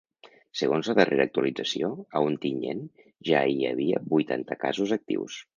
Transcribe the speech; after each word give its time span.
Segons 0.61 0.87
la 0.91 0.95
darrera 0.99 1.27
actualització, 1.29 1.91
a 2.19 2.23
Ontinyent 2.29 2.83
ja 3.31 3.45
hi 3.55 3.63
havia 3.73 4.03
vuitanta 4.17 4.63
casos 4.69 4.99
actius. 5.01 5.43